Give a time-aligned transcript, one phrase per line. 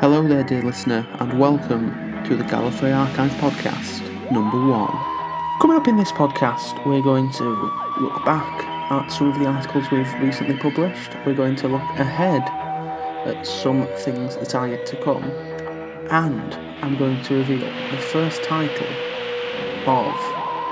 [0.00, 1.90] Hello there, dear listener, and welcome
[2.22, 4.00] to the Gallifrey Archive podcast,
[4.30, 4.96] number one.
[5.60, 7.44] Coming up in this podcast, we're going to
[8.00, 11.16] look back at some of the articles we've recently published.
[11.26, 12.42] We're going to look ahead
[13.26, 15.24] at some things that are yet to come,
[16.12, 17.58] and I'm going to reveal
[17.90, 18.86] the first title
[19.84, 20.14] of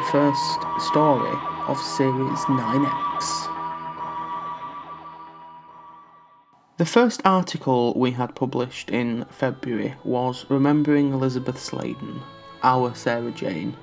[0.00, 0.60] the first
[0.90, 1.34] story
[1.66, 3.53] of Series 9X.
[6.76, 12.20] The first article we had published in February was Remembering Elizabeth Sladen,
[12.64, 13.76] our Sarah Jane,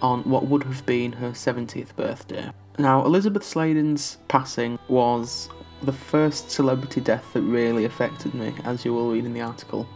[0.00, 2.52] on what would have been her 70th birthday.
[2.78, 5.48] Now, Elizabeth Sladen's passing was
[5.82, 9.88] the first celebrity death that really affected me, as you will read in the article.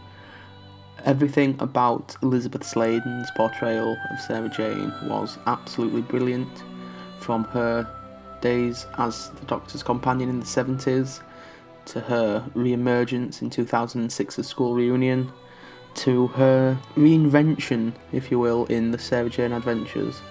[1.05, 6.61] Everything about Elizabeth Sladen's portrayal of Sarah Jane was absolutely brilliant,
[7.19, 7.87] from her
[8.41, 11.21] days as the Doctor's companion in the 70s
[11.87, 15.31] to her re-emergence in 2006's school reunion,
[15.95, 20.21] to her reinvention, if you will, in the Sarah Jane Adventures,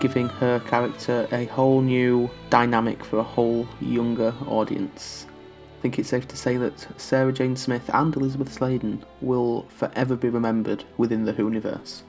[0.00, 5.26] giving her character a whole new dynamic for a whole younger audience.
[5.78, 10.16] I think it's safe to say that Sarah Jane Smith and Elizabeth Sladen will forever
[10.16, 12.02] be remembered within the Who universe.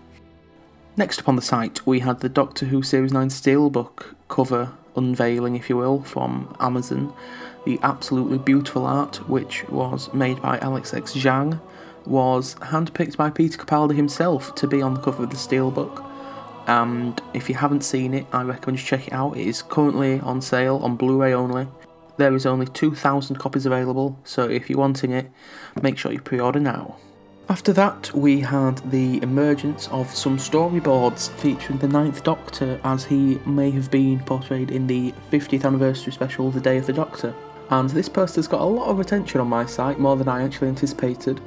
[0.95, 5.55] Next up on the site, we had the Doctor Who Series 9 Steelbook cover unveiling,
[5.55, 7.13] if you will, from Amazon.
[7.67, 11.11] The absolutely beautiful art, which was made by Alice X.
[11.15, 11.59] Zhang,
[12.05, 16.01] was handpicked by Peter Capaldi himself to be on the cover of the Steelbook.
[16.67, 19.35] And if you haven't seen it, I recommend you check it out.
[19.35, 21.67] It is currently on sale on Blu ray only.
[22.15, 25.29] There is only 2,000 copies available, so if you're wanting it,
[25.81, 26.95] make sure you pre order now.
[27.49, 33.41] After that, we had the emergence of some storyboards featuring the Ninth Doctor as he
[33.45, 37.35] may have been portrayed in the 50th anniversary special The Day of the Doctor.
[37.69, 40.43] And this post has got a lot of attention on my site, more than I
[40.43, 41.41] actually anticipated.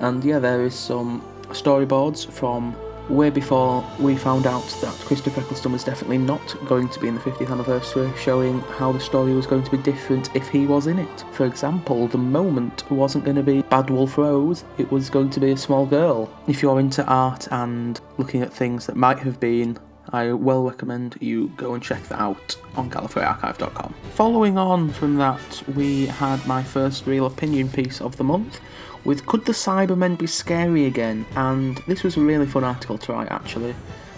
[0.00, 2.76] And yeah, there is some storyboards from
[3.08, 7.14] way before we found out that Christopher Eccleston was definitely not going to be in
[7.14, 10.86] the 50th anniversary, showing how the story was going to be different if he was
[10.86, 11.24] in it.
[11.32, 15.40] For example, the moment wasn't going to be Bad Wolf Rose, it was going to
[15.40, 16.32] be a small girl.
[16.46, 19.78] If you're into art and looking at things that might have been
[20.12, 23.94] I well recommend you go and check that out on GallifreyArchive.com.
[24.14, 28.60] Following on from that, we had my first real opinion piece of the month
[29.04, 31.26] with Could the Cybermen be scary again?
[31.34, 33.74] And this was a really fun article to write actually,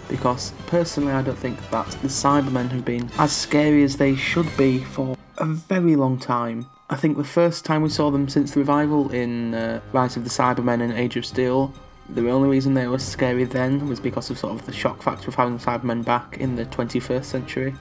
[0.09, 4.55] because personally I don't think that the Cybermen have been as scary as they should
[4.57, 6.67] be for a very long time.
[6.89, 10.23] I think the first time we saw them since the revival in uh, Rise of
[10.23, 11.73] the Cybermen and Age of Steel
[12.09, 15.27] the only reason they were scary then was because of sort of the shock factor
[15.29, 17.75] of having Cybermen back in the 21st century.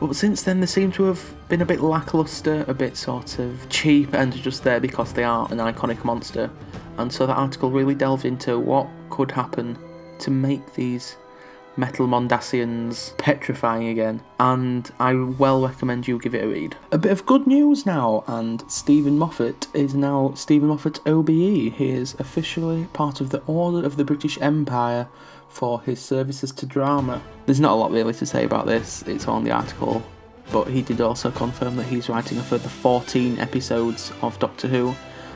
[0.00, 3.68] But since then, they seem to have been a bit lackluster, a bit sort of
[3.68, 6.50] cheap, and just there because they are an iconic monster.
[6.98, 9.78] And so that article really delved into what could happen
[10.20, 11.16] to make these
[11.80, 16.76] Metal Mondasians petrifying again, and I well recommend you give it a read.
[16.92, 21.28] A bit of good news now, and Steven Moffat is now Steven Moffat OBE.
[21.72, 25.08] He is officially part of the Order of the British Empire
[25.48, 27.22] for his services to drama.
[27.46, 30.02] There's not a lot really to say about this, it's on the article,
[30.52, 34.94] but he did also confirm that he's writing a further 14 episodes of Doctor Who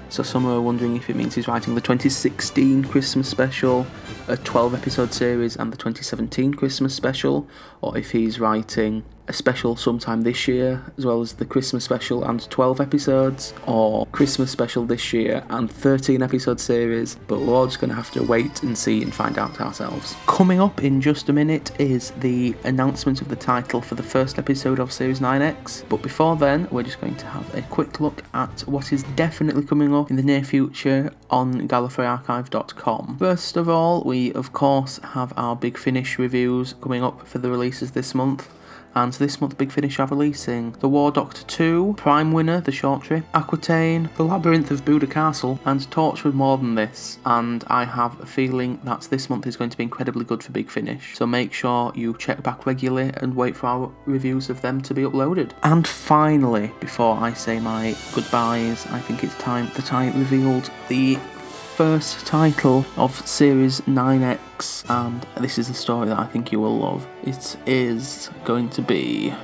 [0.09, 3.85] so some are wondering if it means he's writing the 2016 Christmas special,
[4.27, 7.47] a 12 episode series, and the 2017 Christmas special,
[7.83, 12.25] or if he's writing a special sometime this year, as well as the Christmas special
[12.25, 17.67] and 12 episodes, or Christmas special this year and 13 episode series, but we're all
[17.67, 20.17] just going to have to wait and see and find out ourselves.
[20.27, 24.39] Coming up in just a minute is the announcement of the title for the first
[24.39, 28.23] episode of Series 9X, but before then, we're just going to have a quick look
[28.35, 33.17] at what is definitely coming up in the near future on GallifreyArchive.com.
[33.19, 37.51] First of all, we of course have our Big Finish reviews coming up for the
[37.51, 38.49] releases this month
[38.95, 43.03] and this month Big Finish are releasing The War Doctor 2, Prime Winner, The Short
[43.03, 47.19] Trip, Aquitaine, The Labyrinth of Buda Castle, and Torchwood More Than This.
[47.25, 50.53] And I have a feeling that this month is going to be incredibly good for
[50.53, 54.63] Big Finish, so make sure you check back regularly and wait for our reviews of
[54.63, 55.53] them to be uploaded.
[55.63, 61.19] And finally, before I say my goodbyes, I think it's time that I revealed the
[61.77, 66.79] first title of Series 9X, and this is a story that I think you will
[66.79, 67.05] love.
[67.25, 69.35] It is going to be.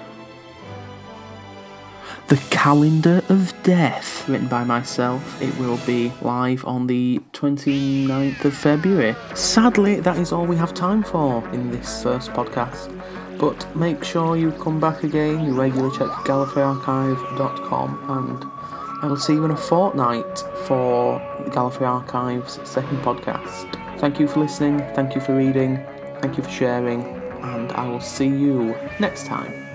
[2.29, 5.43] The Calendar of Death, written by myself.
[5.43, 9.17] It will be live on the 29th of February.
[9.35, 12.97] Sadly, that is all we have time for in this first podcast.
[13.41, 18.60] But make sure you come back again, you regularly check gallifreyarchive.com and
[19.03, 23.99] I will see you in a fortnight for the Gallifrey Archives second podcast.
[23.99, 25.83] Thank you for listening, thank you for reading,
[26.21, 27.03] thank you for sharing,
[27.43, 29.70] and I will see you next time.